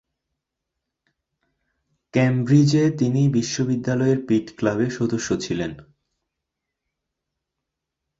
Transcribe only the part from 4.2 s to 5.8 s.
পিট ক্লাবের সদস্য ছিলেন।